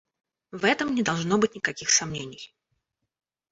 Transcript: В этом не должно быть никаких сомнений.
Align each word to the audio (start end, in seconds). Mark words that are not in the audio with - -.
В 0.49 0.65
этом 0.65 0.95
не 0.95 1.03
должно 1.03 1.37
быть 1.37 1.53
никаких 1.53 1.91
сомнений. 1.91 2.55